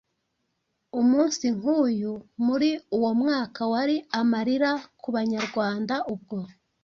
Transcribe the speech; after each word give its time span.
Umunsi 0.99 1.45
nk’uyu 1.57 2.13
muri 2.45 2.69
uwo 2.97 3.11
mwaka 3.21 3.61
wari 3.71 3.95
amarira 4.19 4.71
ku 5.01 5.07
banyarwanda 5.15 5.95
ubwo 6.13 6.37